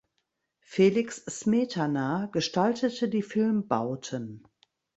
[0.63, 4.47] Felix Smetana gestaltete die Filmbauten.